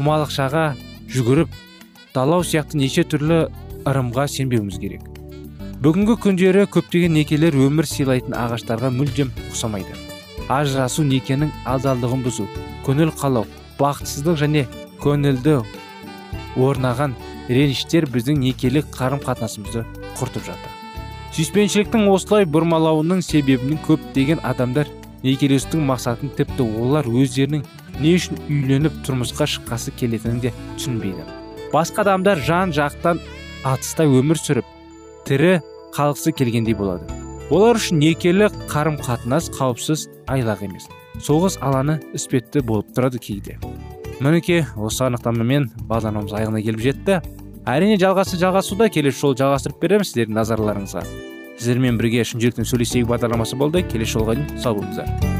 құмалықшаға 0.00 0.64
жүгіріп 1.12 1.56
далау 2.14 2.42
сияқты 2.42 2.80
неше 2.80 3.04
түрлі 3.04 3.40
ырымға 3.86 4.24
сенбеуіміз 4.32 4.78
керек. 4.80 5.04
Бүгінгі 5.84 6.16
күндері 6.24 6.66
көптеген 6.72 7.14
некелер 7.16 7.56
өмір 7.56 7.88
сыйлайтын 7.88 8.34
ағаштарға 8.36 8.90
мүлдем 8.96 9.30
ұқсамайды. 9.50 9.94
Ажырасу 10.48 11.04
некенің 11.04 11.52
адалдығын 11.68 12.24
бұзу 12.24 12.48
көңіл 12.86 13.12
қалау 13.20 13.46
бақытсыздық 13.78 14.40
және 14.40 14.66
көңілді 15.04 15.60
орнаған 16.60 17.14
реніштер 17.48 18.08
біздің 18.12 18.40
некелік 18.44 18.88
қарым 18.96 19.22
қатынасымызды 19.24 19.84
құртып 20.18 20.48
жатыр. 20.48 20.72
Сүйіспеншіліктің 21.36 22.08
осылай 22.10 22.48
бұрмалауының 22.48 23.22
себебінен 23.24 23.78
көптеген 23.86 24.42
адамдар 24.44 24.90
некелесудің 25.22 25.86
мақсатын 25.92 26.32
тіпті 26.36 26.66
олар 26.82 27.06
өздерінің 27.06 27.64
не 28.00 28.14
үшін 28.18 28.40
үйленіп 28.48 29.00
тұрмысқа 29.06 29.46
шыққасы 29.54 29.92
келетінін 29.98 30.40
де 30.44 30.52
түсінбейді. 30.76 31.24
Басқа 31.72 32.04
адамдар 32.04 32.40
жан 32.42 32.72
жақтан 32.74 33.20
атыста 33.64 34.06
өмір 34.08 34.40
сүріп 34.40 34.68
тірі 35.28 35.58
қалғысы 35.94 36.32
келгендей 36.36 36.74
болады. 36.74 37.06
Олар 37.50 37.78
үшін 37.78 37.98
некелі 38.00 38.48
қарым 38.70 38.96
қатынас 39.02 39.50
қауіпсіз 39.56 40.06
айлақ 40.30 40.64
емес. 40.66 40.86
Соғыс 41.20 41.58
алаңы 41.60 41.98
іспетті 42.14 42.62
болып 42.66 42.92
тұрады 42.96 43.18
кейде. 43.22 43.58
Мінекей 44.20 44.62
осы 44.76 45.06
анықтамамен 45.08 45.70
бағдарламамыз 45.90 46.36
аяғына 46.38 46.62
келіп 46.62 46.84
жетті. 46.84 47.18
Әрине 47.68 47.98
жалғасы 48.00 48.38
жалғасуда 48.40 48.88
келесі 48.92 49.20
жолы 49.20 49.40
жалғастырып 49.42 49.82
береміз 49.82 50.12
сіздердің 50.12 50.38
назарларыңызға. 50.38 51.04
Сіздермен 51.58 52.00
бірге 52.00 52.24
шын 52.24 52.40
жүректен 52.40 52.68
сөйлесейік 52.68 53.10
бағдарламасы 53.10 53.58
болды. 53.60 53.84
Келесі 53.90 54.18
жолға 54.18 54.38
дейін 54.38 54.58
сау 54.62 54.78
болыңыздар. 54.78 55.39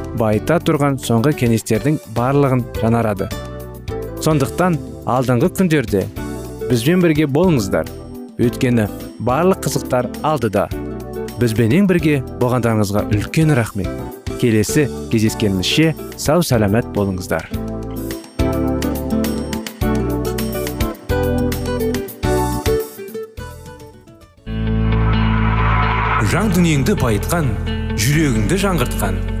байыта 0.19 0.59
тұрған 0.59 0.97
соңғы 1.01 1.33
кеңестердің 1.43 1.99
барлығын 2.15 2.65
жанарады. 2.81 3.29
сондықтан 4.21 4.77
алдыңғы 5.09 5.49
күндерде 5.57 6.05
бізбен 6.69 7.01
бірге 7.01 7.25
болыңыздар. 7.25 7.87
Өйткені 8.39 8.87
барлық 9.19 9.65
қызықтар 9.65 10.07
алдыда. 10.23 10.67
Бізбенен 11.41 11.87
бірге 11.89 12.21
болғандарыңызға 12.41 13.07
үлкен 13.11 13.55
рахмет. 13.57 13.89
Келесі 14.41 14.87
кездескенімізше 15.11 15.95
сау 16.17 16.45
сәлемет 16.45 16.87
болыңыздар. 16.95 17.49
Жан 26.31 26.53
дүниеңді 26.55 26.95
байытқан 27.01 27.51
жүрегіңді 27.99 28.63
жаңғыртқан. 28.63 29.40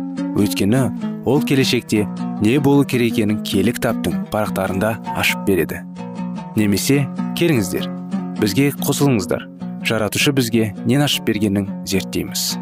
Өйткені 0.37 0.81
ол 1.25 1.41
келешекте 1.43 2.07
не 2.41 2.57
болу 2.59 2.85
керек 2.85 3.13
екенін 3.13 3.43
киелі 3.43 3.73
кітаптың 3.77 4.25
парақтарында 4.33 4.95
ашып 5.19 5.43
береді. 5.47 5.81
Немесе 6.55 7.03
келіңіздер 7.39 7.87
бізге 8.41 8.71
қосылыңыздар. 8.81 9.47
Жаратушы 9.85 10.33
бізге 10.33 10.71
нен 10.85 11.01
ашып 11.05 11.25
бергенін 11.29 11.69
зерттейміз. 11.89 12.55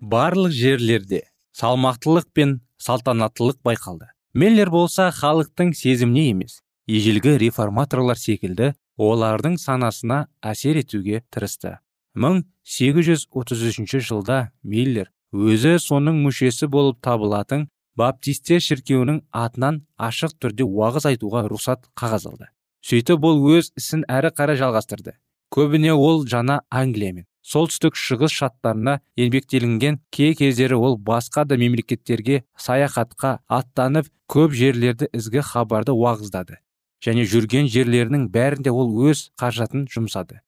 Барлық 0.00 0.54
жерлерде 0.54 1.22
салмақтылық 1.54 2.30
пен 2.34 2.56
салтанаттылық 2.82 3.60
байқалды. 3.66 4.10
Меллер 4.34 4.70
болса 4.70 5.10
халықтың 5.14 5.74
сезіміне 5.74 6.30
емес 6.30 6.60
ежелгі 6.90 7.36
реформаторлар 7.38 8.18
секілді 8.18 8.72
олардың 8.98 9.58
санасына 9.58 10.26
әсер 10.42 10.80
етуге 10.82 11.22
тырысты. 11.30 11.78
1833 12.18 14.00
жылда 14.08 14.38
миллер 14.62 15.10
өзі 15.32 15.76
соның 15.78 16.18
мүшесі 16.24 16.66
болып 16.66 16.98
табылатын 17.06 17.68
баптистер 18.00 18.62
шіркеуінің 18.64 19.22
атынан 19.30 19.82
ашық 20.08 20.34
түрде 20.42 20.66
уағыз 20.66 21.06
айтуға 21.10 21.44
рұқсат 21.50 21.86
қағаз 21.98 22.26
алды. 22.30 22.50
Сөйтіп 22.82 23.26
ол 23.28 23.42
өз 23.54 23.70
ісін 23.78 24.06
әрі 24.08 24.32
қарай 24.34 24.58
жалғастырды. 24.58 25.18
Көбіне 25.54 25.92
ол 25.92 26.24
жаңа 26.26 26.60
англия 26.70 27.12
мен 27.12 27.26
солтүстік 27.46 27.96
шығыс 27.96 28.34
штаттарына 28.36 28.98
еңбектелінген 29.18 30.00
кей 30.14 30.34
кездері 30.38 30.76
ол 30.76 30.98
басқа 30.98 31.44
да 31.46 31.56
мемлекеттерге 31.60 32.42
саяхатқа 32.58 33.38
аттанып 33.48 34.10
көп 34.30 34.54
жерлерді 34.54 35.08
ізгі 35.16 35.42
хабарды 35.46 35.94
уағыздады 35.96 36.60
және 37.04 37.24
жүрген 37.24 37.70
жерлерінің 37.72 38.28
бәрінде 38.34 38.70
ол 38.70 38.92
өз 39.08 39.30
қаражатын 39.40 39.86
жұмсады. 39.90 40.42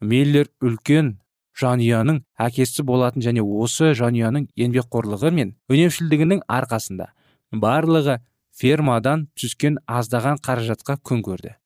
Миллер 0.00 0.50
үлкен 0.60 1.16
жанұяның 1.56 2.22
әкесі 2.46 2.84
болатын 2.84 3.24
және 3.24 3.42
осы 3.42 3.92
жанұяның 3.96 4.48
еңбекқорлығы 4.60 5.32
мен 5.32 5.54
үнемшілдігінің 5.72 6.42
арқасында 6.58 7.10
барлығы 7.52 8.18
фермадан 8.56 9.26
түскен 9.36 9.78
аздаған 9.86 10.40
қаражатқа 10.44 10.98
күн 11.00 11.22
көрді. 11.24 11.56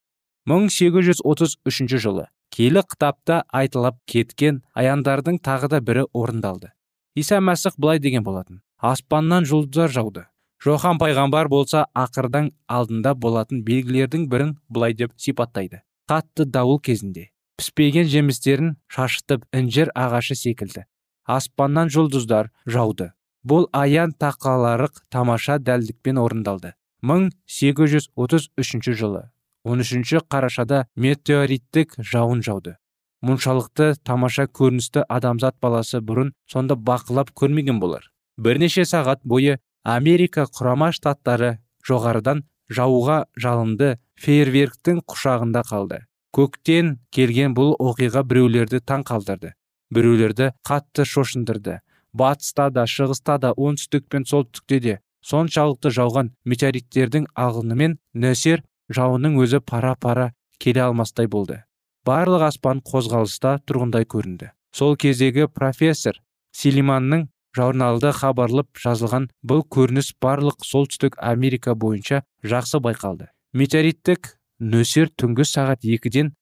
1833 0.46 1.98
жылы 1.98 2.26
келі 2.54 2.82
кітапта 2.86 3.44
айтылып 3.54 3.98
кеткен 4.06 4.62
аяндардың 4.74 5.38
тағы 5.42 5.70
да 5.74 5.80
бірі 5.80 6.06
орындалды. 6.12 6.72
Иса 7.14 7.38
мәсіх 7.38 7.76
былай 7.78 7.98
деген 7.98 8.24
болатын 8.24 8.62
аспаннан 8.80 9.44
жұлдыздар 9.44 9.92
жауды. 9.92 10.24
Жохан 10.60 10.98
пайғамбар 11.00 11.48
болса 11.48 11.86
ақырдан 11.96 12.50
алдында 12.68 13.14
болатын 13.14 13.62
белгілердің 13.64 14.26
бірін 14.28 14.56
былай 14.68 14.94
деп 14.94 15.12
сипаттайды. 15.16 15.82
Қатты 16.08 16.44
дауыл 16.44 16.80
кезінде. 16.80 17.30
Піспеген 17.60 18.06
жемістерін 18.08 18.68
шашытып 18.88 19.42
інжір 19.52 19.90
ағашы 19.92 20.32
секілді. 20.32 20.86
Аспаннан 21.28 21.90
жұлдыздар 21.92 22.48
жауды. 22.64 23.10
Бұл 23.44 23.66
аян 23.76 24.14
тақаларық 24.16 25.02
тамаша 25.12 25.58
дәлдікпен 25.60 26.16
орындалды. 26.22 26.72
1833 27.04 28.96
жылы 28.96 29.28
13 29.68 30.24
қарашада 30.32 30.86
метеориттік 30.96 31.98
жауын 32.00 32.40
жауды. 32.40 32.78
Мұншалықты 33.20 33.92
тамаша 34.08 34.48
көріністі 34.48 35.04
адамзат 35.04 35.60
баласы 35.60 36.00
бұрын 36.00 36.32
сонда 36.48 36.80
бақылап 36.80 37.34
көрмеген 37.36 37.76
болар. 37.76 38.08
Бірнеше 38.40 38.88
сағат 38.88 39.20
бойы 39.22 39.60
америка 39.84 40.48
құрама 40.48 40.94
штаттары 40.96 41.58
жоғарыдан 41.84 42.46
жауға 42.72 43.26
жалынды 43.36 43.98
фейерверктің 44.16 45.04
құшағында 45.04 45.68
қалды. 45.68 46.06
Көктен 46.36 46.98
келген 47.14 47.54
бұл 47.56 47.74
оқиға 47.80 48.22
біреулерді 48.26 48.80
таң 48.86 49.04
қалдырды. 49.08 49.54
Біреулерді 49.90 50.52
қатты 50.66 51.04
шошындырды. 51.04 51.80
Батыста 52.12 52.70
да 52.70 52.86
шығыста 52.90 53.38
да 53.38 53.52
оңтүстік 53.54 54.06
пен 54.10 54.26
солтүстікте 54.26 54.80
де 54.80 54.98
соншалықты 55.26 55.92
жауған 55.94 56.32
метеориттердің 56.44 57.26
ағынымен 57.38 57.98
нөсер 58.14 58.62
жауынның 58.90 59.36
өзі 59.42 59.60
пара 59.60 59.94
пара 59.94 60.32
келе 60.58 60.82
алмастай 60.86 61.28
болды. 61.28 61.62
Барлық 62.06 62.46
аспан 62.48 62.80
қозғалыста 62.80 63.58
тұрғындай 63.68 64.06
көрінді. 64.08 64.50
Сол 64.72 64.96
кездегі 64.96 65.46
профессор 65.52 66.18
силиманның 66.56 67.28
журналда 67.56 68.12
хабарлап 68.16 68.78
жазылған 68.78 69.28
бұл 69.46 69.64
көрініс 69.76 70.14
барлық 70.22 70.64
солтүстік 70.66 71.18
америка 71.18 71.74
бойынша 71.74 72.22
жақсы 72.42 72.80
байқалды. 72.82 73.28
Метеориттік 73.52 74.36
нөсер 74.60 75.08
түнгі 75.16 75.46
сағат 75.48 75.84
екіден 75.88 76.34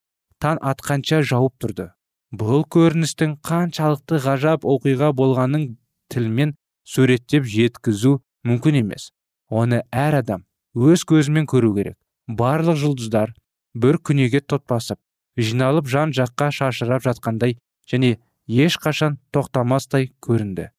таң 0.43 0.59
атқанша 0.71 1.21
жауып 1.23 1.55
тұрды. 1.63 1.87
Бұл 2.35 2.65
көріністің 2.75 3.39
қаншалықты 3.47 4.19
ғажап 4.23 4.65
оқиға 4.67 5.13
болғанын 5.15 5.77
тілмен 6.11 6.53
суреттеп 6.83 7.47
жеткізу 7.47 8.19
мүмкін 8.45 8.81
емес. 8.83 9.09
Оны 9.49 9.81
әр 9.91 10.19
адам 10.19 10.43
өз 10.75 11.05
көзімен 11.09 11.47
көру 11.49 11.73
керек. 11.75 11.97
Барлық 12.27 12.77
жұлдыздар 12.77 13.33
бір 13.73 13.97
күнеге 14.05 14.41
тотпасып 14.41 14.99
жиналып 15.39 15.87
жан 15.87 16.11
жаққа 16.13 16.51
шашырап 16.53 17.05
жатқандай 17.07 17.57
және 17.89 18.19
ешқашан 18.47 19.17
тоқтамастай 19.33 20.11
көрінді. 20.21 20.69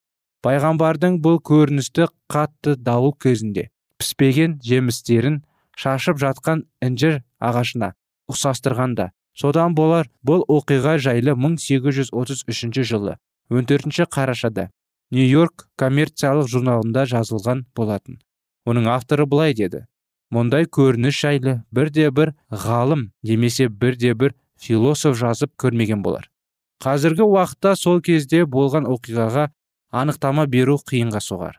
Пайғамбардың 0.45 1.19
бұл 1.25 1.41
көріністі 1.45 2.07
қатты 2.31 2.77
дауыл 2.77 3.13
кезінде 3.13 3.69
піспеген 4.01 4.59
жемістерін 4.65 5.43
шашып 5.77 6.21
жатқан 6.23 6.65
інжір 6.81 7.21
ағашына 7.41 7.93
ұқсастырғанда. 8.31 9.11
Содан 9.35 9.75
болар 9.75 10.11
бұл 10.27 10.45
оқиға 10.51 10.99
жайлы 11.01 11.35
1833 11.35 12.85
жылы 12.85 13.17
14 13.51 14.07
қарашада 14.11 14.69
нью 15.11 15.27
йорк 15.27 15.69
коммерциялық 15.81 16.51
журналында 16.51 17.07
жазылған 17.11 17.65
болатын. 17.77 18.19
Оның 18.67 18.91
авторы 18.93 19.27
былай 19.27 19.55
деді 19.55 19.87
мұндай 20.35 20.67
көрініс 20.67 21.17
жайлы 21.17 21.57
бірде 21.73 22.11
бір 22.11 22.35
ғалым 22.51 23.11
немесе 23.23 23.69
бірде 23.69 24.15
бір 24.15 24.35
философ 24.59 25.17
жазып 25.19 25.55
көрмеген 25.57 26.03
болар. 26.03 26.29
Қазіргі 26.85 27.25
уақытта 27.25 27.75
сол 27.77 28.03
кезде 28.03 28.45
болған 28.45 28.87
оқиғаға 28.91 29.49
анықтама 29.91 30.47
беру 30.47 30.79
қиынға 30.91 31.23
соғар 31.25 31.59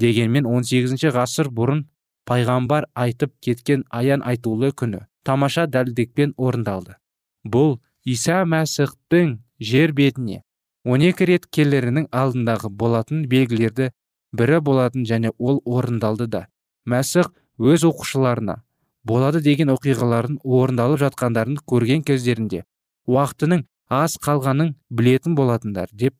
дегенмен 0.00 0.46
18 0.48 1.12
ғасыр 1.14 1.50
бұрын 1.54 1.84
пайғамбар 2.28 2.86
айтып 2.94 3.32
кеткен 3.44 3.84
аян 3.90 4.22
айтулы 4.26 4.72
күні 4.82 5.04
тамаша 5.24 5.66
дәлдікпен 5.66 6.34
орындалды. 6.36 6.96
Бұл 7.44 7.78
иса 8.04 8.42
мәсіхтің 8.44 9.38
жер 9.60 9.92
бетіне 9.96 10.42
12 10.84 11.26
рет 11.28 11.46
келерінің 11.52 12.08
алдындағы 12.10 12.70
болатын 12.82 13.26
белгілерді 13.28 13.90
бірі 14.32 14.60
болатын 14.64 15.04
және 15.04 15.32
ол 15.38 15.60
орындалды 15.64 16.26
да 16.26 16.46
мәсіх 16.88 17.32
өз 17.58 17.84
оқушыларына 17.88 18.62
болады 19.04 19.42
деген 19.44 19.72
оқиғалардың 19.74 20.40
орындалып 20.44 21.02
жатқандарын 21.04 21.60
көрген 21.72 22.04
кездерінде 22.06 22.64
уақытының 23.08 23.66
аз 23.90 24.16
қалғанын 24.24 24.74
білетін 24.90 25.34
болатындар 25.34 25.90
деп 25.92 26.14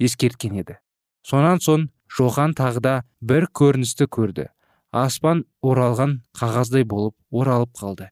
ескерткен 0.00 0.58
еді. 0.60 0.78
Сонан 1.22 1.62
соң 1.64 1.88
жохан 2.18 2.54
тағыда 2.58 3.02
бір 3.22 3.46
көріністі 3.60 4.08
көрді. 4.16 4.48
Аспан 4.92 5.44
оралған 5.62 6.20
қағаздай 6.38 6.84
болып 6.84 7.14
оралып 7.30 7.72
қалды. 7.78 8.10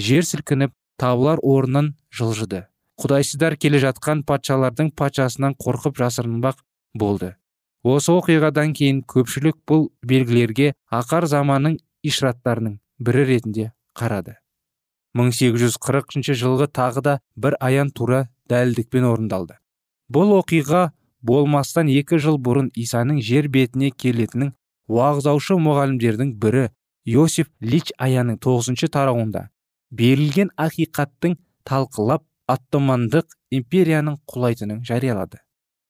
Жер 0.00 0.24
сілкініп 0.26 0.72
таулар 1.00 1.40
орнынан 1.42 1.94
жылжыды. 2.12 2.66
Құдайсыздар 3.00 3.56
келе 3.56 3.80
жатқан 3.80 4.24
патшалардың 4.28 4.90
патшасынан 4.96 5.54
қорқып 5.60 5.96
жасырынбақ 6.00 6.60
болды. 6.94 7.34
Осы 7.84 8.12
оқиғадан 8.12 8.74
кейін 8.76 9.00
көпшілік 9.08 9.56
бұл 9.68 9.88
белгілерге 10.04 10.74
ақар 10.92 11.24
заманның 11.30 11.78
ишраттарының 12.04 12.76
бірі 13.00 13.24
ретінде 13.30 13.70
қарады. 13.96 14.36
1840 15.16 16.36
жылғы 16.36 16.68
тағы 16.68 17.02
да 17.02 17.14
бір 17.36 17.56
аян 17.60 17.90
тура 17.90 18.28
дәлдікпен 18.52 19.06
орындалды. 19.08 19.56
Бұл 20.12 20.36
оқиға 20.36 20.90
болмастан 21.22 21.88
екі 21.88 22.20
жыл 22.20 22.36
бұрын 22.38 22.68
исаның 22.76 23.22
жер 23.24 23.48
бетіне 23.48 23.90
келетінін 23.90 24.52
уағыздаушы 24.90 25.56
мұғалімдердің 25.62 26.34
бірі 26.42 26.68
йосиф 27.06 27.48
лич 27.60 27.94
аяның 27.98 28.38
тоғызыншы 28.44 28.90
тарауында. 28.92 29.48
Берілген 29.90 30.50
ақиқаттың 30.56 31.36
талқылап 31.68 32.24
аттомандық 32.50 33.36
империяның 33.54 34.18
құлайтынын 34.30 34.82
жариялады. 34.86 35.40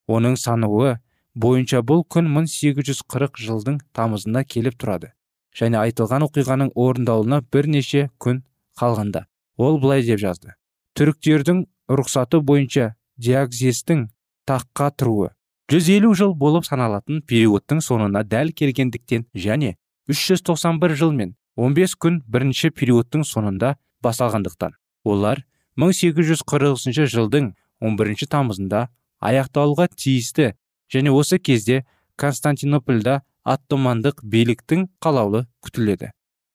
Оның 0.08 0.36
санауы 0.40 0.98
бойынша 1.34 1.82
бұл 1.86 2.04
күн 2.04 2.30
1840 2.36 3.42
жылдың 3.46 3.80
тамызында 3.96 4.44
келіп 4.44 4.78
тұрады 4.80 5.12
және 5.56 5.78
айтылған 5.82 6.26
оқиғаның 6.28 6.72
орындалуына 6.74 7.42
бірнеше 7.52 8.08
күн 8.18 8.42
қалғанда. 8.80 9.26
Ол 9.56 9.78
былай 9.80 10.02
деп 10.06 10.20
жазды 10.22 10.56
түріктердің 10.98 11.60
рұқсаты 11.88 12.40
бойынша 12.44 12.94
диагзестің 13.20 14.08
таққа 14.48 14.88
тұруы 14.98 15.28
150 15.70 16.16
жыл 16.18 16.34
болып 16.34 16.66
саналатын 16.66 17.20
периодтың 17.30 17.82
соңына 17.84 18.24
дәл 18.26 18.50
келгендіктен 18.56 19.26
және 19.44 19.76
391 20.10 20.96
жыл 20.98 21.14
мен 21.14 21.36
15 21.56 21.94
күн 22.02 22.18
бірінші 22.26 22.72
периодтың 22.74 23.22
соңында 23.28 23.76
басталғандықтан. 24.04 24.76
Олар 25.04 25.44
1840 25.76 27.06
жылдың 27.08 27.52
11 27.80 28.26
тамызында 28.30 28.88
аяқталуға 29.20 29.88
тиісті 29.96 30.54
және 30.92 31.12
осы 31.14 31.38
кезде 31.38 31.84
константинопольда 32.20 33.20
аттомандық 33.44 34.20
биліктің 34.22 34.88
қалаулы 35.00 35.46
күтіледі. 35.64 36.10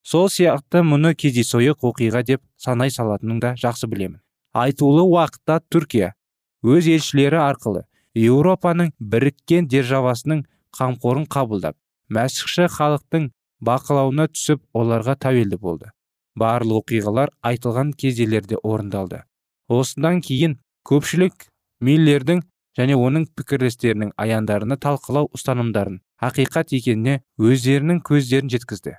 Сол 0.06 0.28
сияқты 0.30 0.84
мұны 0.86 1.16
кездейсойық 1.18 1.82
оқиға 1.88 2.22
деп 2.26 2.42
санай 2.56 2.92
салатынын 2.94 3.40
да 3.42 3.54
жақсы 3.58 3.88
білемін. 3.90 4.20
Айтулы 4.54 5.02
уақытта 5.02 5.58
түркия 5.66 6.12
өз 6.62 6.86
елшілері 6.86 7.40
арқылы 7.42 7.82
еуропаның 8.14 8.92
біріккен 9.00 9.66
державасының 9.68 10.44
қамқорын 10.78 11.26
қабылдап 11.26 11.76
мәсіхші 12.12 12.68
халықтың 12.70 13.28
бақылауына 13.66 14.28
түсіп 14.30 14.62
оларға 14.76 15.16
тәуелді 15.18 15.58
болды. 15.58 15.90
Барлық 16.36 16.84
оқиғалар 16.84 17.32
айтылған 17.42 17.92
кездерде 17.96 18.58
орындалды. 18.62 19.22
Осыдан 19.68 20.20
кейін 20.20 20.58
көпшілік 20.86 21.48
миллердің 21.80 22.42
және 22.76 22.96
оның 22.96 23.26
пікірлестерінің 23.36 24.12
аяндарына 24.20 24.76
талқылау 24.76 25.30
ұстанымдарын 25.36 26.00
ақиқат 26.22 26.76
екеніне 26.76 27.22
өздерінің 27.40 28.02
көздерін 28.04 28.52
жеткізді. 28.52 28.96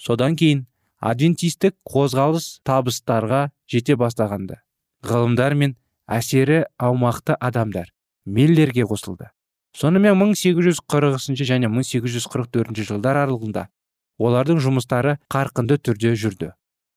Содан 0.00 0.36
кейін 0.36 0.66
адвентистік 1.00 1.76
қозғалыс 1.88 2.62
табыстарға 2.66 3.50
жете 3.70 3.96
бастағанды. 4.00 4.58
Ғылымдар 5.04 5.54
мен 5.58 5.76
әсері 6.06 6.64
аумақты 6.78 7.36
адамдар 7.38 7.92
миллерге 8.24 8.86
қосылды. 8.88 9.30
Сонымен 9.76 10.18
1840 10.20 11.44
және 11.48 11.68
1844 11.68 12.84
жылдар 12.84 13.16
аралығында 13.24 13.68
олардың 14.18 14.60
жұмыстары 14.60 15.16
қарқынды 15.32 15.78
түрде 15.78 16.14
жүрді. 16.16 16.52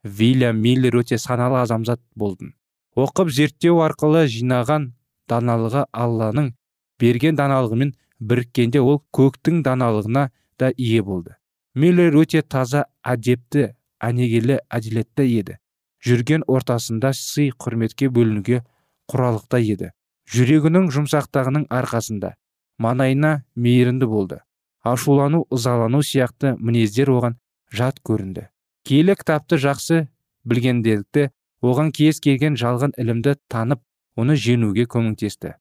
Вильям 0.06 0.62
миллер 0.62 1.02
өте 1.02 1.18
саналы 1.18 1.60
азамзат 1.66 2.00
болды 2.16 2.54
оқып 2.96 3.32
зерттеу 3.38 3.82
арқылы 3.84 4.24
жинаған 4.32 4.94
даналығы 5.30 5.84
алланың 5.92 6.54
берген 7.02 7.36
даналығымен 7.36 7.92
біріккенде 8.20 8.80
ол 8.80 9.02
көктің 9.16 9.62
даналығына 9.66 10.30
да 10.60 10.72
ие 10.78 11.02
болды. 11.04 11.36
Миллер 11.76 12.16
өте 12.16 12.42
таза 12.42 12.86
әдепті 13.04 13.74
әнегелі 14.00 14.62
әділетті 14.72 15.28
еді. 15.28 15.58
Жүрген 16.06 16.46
ортасында 16.48 17.12
сый 17.18 17.52
құрметке 17.52 18.08
бөлінуге 18.08 18.62
құралықта 19.12 19.60
еді. 19.60 19.92
Жүрегінің 20.32 20.88
жұмсақтығының 20.96 21.68
арқасында 21.70 22.36
маңайына 22.80 23.44
мейірімді 23.56 24.08
болды. 24.08 24.40
Ашулану 24.84 25.46
ызалану 25.52 26.02
сияқты 26.02 26.56
мінездер 26.58 27.12
оған 27.12 27.40
жат 27.74 28.00
көрінді. 28.06 28.48
Киелі 28.86 29.16
кітапты 29.18 29.58
жақсы 29.58 30.04
білгендікті 30.46 31.30
оған 31.66 31.90
кез 31.98 32.20
келген 32.22 32.54
жалған 32.62 32.92
ілімді 33.02 33.34
танып 33.50 33.82
оны 34.14 34.36
жеңуге 34.38 34.86
көмектесті. 34.86 35.56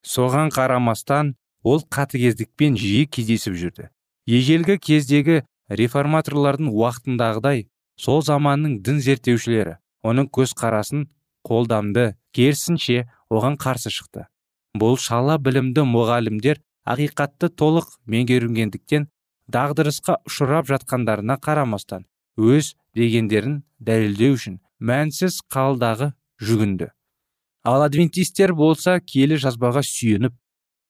Соған 0.00 0.48
қарамастан 0.54 1.34
ол 1.62 1.82
қатыгездікпен 1.92 2.78
жиі 2.80 3.04
кездесіп 3.12 3.58
жүрді. 3.60 3.90
Ежелгі 4.24 4.78
кездегі 4.80 5.42
реформаторлардың 5.68 6.70
уақытындағыдай 6.72 7.66
сол 8.00 8.22
заманның 8.24 8.78
дін 8.86 9.02
зерттеушілері 9.04 9.76
оның 10.02 10.30
көзқарасын 10.32 11.10
қолдамды 11.44 12.14
керісінше 12.32 13.04
оған 13.28 13.58
қарсы 13.60 13.92
шықты. 13.92 14.24
Бұл 14.72 14.96
шала 14.96 15.36
білімді 15.36 15.84
мұғалімдер 15.84 16.62
ақиқатты 16.88 17.52
толық 17.52 17.98
меңгергендіктен 18.08 19.10
дағдырысқа 19.52 20.22
ұшырап 20.26 20.70
жатқандарына 20.72 21.36
қарамастан 21.42 22.08
өз 22.36 22.74
дегендерін 22.96 23.62
дәлелдеу 23.80 24.36
үшін 24.36 24.58
мәнсіз 24.80 25.40
қалдағы 25.52 26.12
жүгінді. 26.42 26.90
Ал 27.64 27.84
адвентистер 27.86 28.54
болса 28.58 28.98
киелі 29.00 29.38
жазбаға 29.38 29.84
сүйеніп 29.86 30.34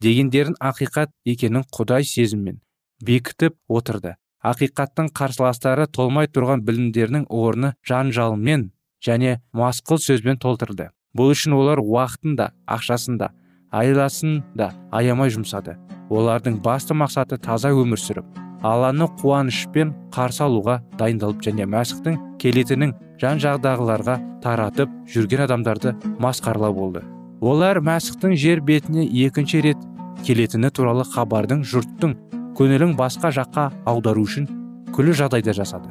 дегендерін 0.03 0.57
ақиқат 0.61 1.13
екенін 1.29 1.67
құдай 1.75 2.07
сезіммен 2.09 2.61
бекітіп 3.05 3.59
отырды. 3.69 4.17
Ақиқаттың 4.43 5.13
қарсыластары 5.15 5.87
толмай 5.87 6.27
тұрған 6.27 6.65
білімдерінің 6.67 7.29
орны 7.31 7.75
жанжалмен 7.87 8.73
және 9.05 9.39
масқыл 9.55 10.01
сөзбен 10.03 10.41
толтырды 10.43 10.89
бұл 11.15 11.35
үшін 11.37 11.55
олар 11.59 11.83
уақытын 11.83 12.39
да 12.41 12.51
ақшасын 12.67 13.21
да 13.21 13.31
айласын 13.71 14.41
да 14.57 14.73
аямай 14.91 15.31
жұмсады. 15.31 15.77
Олардың 16.11 16.59
басты 16.65 16.97
мақсаты 16.99 17.39
таза 17.39 17.71
өмір 17.71 18.01
сүріп 18.01 18.52
алланы 18.63 19.09
қуанышпен 19.21 19.93
қарсы 20.15 20.45
алуға 20.47 20.81
дайындалып 20.99 21.43
және 21.45 21.67
мәсіхтің 21.67 22.19
келетінін 22.43 22.95
жан 23.21 23.41
жағдағыларға 23.43 24.19
таратып 24.43 24.91
жүрген 25.13 25.45
адамдарды 25.47 25.95
масқарлау 26.23 26.75
болды. 26.75 27.03
Олар 27.41 27.81
мәсіхтің 27.83 28.37
жер 28.39 28.63
бетіне 28.63 29.05
екінші 29.27 29.63
рет 29.67 29.83
келетіні 30.27 30.71
туралы 30.71 31.05
хабардың 31.15 31.65
жұрттың 31.67 32.15
көңілін 32.59 32.95
басқа 32.99 33.33
жаққа 33.35 33.69
аудару 33.91 34.23
үшін 34.27 34.47
күлі 34.95 35.17
жағдайда 35.19 35.55
жасады. 35.57 35.91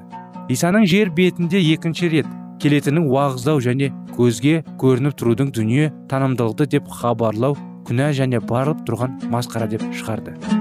Исаның 0.50 0.88
жер 0.88 1.12
бетінде 1.16 1.60
екінші 1.74 2.12
рет 2.14 2.32
келетінін 2.62 3.10
уағыздау 3.10 3.60
және 3.64 3.92
көзге 4.16 4.62
көрініп 4.80 5.18
тұрудың 5.20 5.52
дүние 5.56 5.92
танымдылықты 6.12 6.70
деп 6.78 6.92
хабарлау 7.02 7.58
күнә 7.88 8.12
және 8.16 8.40
барылып 8.40 8.86
тұрған 8.88 9.18
масқара 9.34 9.68
деп 9.72 9.88
шығарды. 9.92 10.61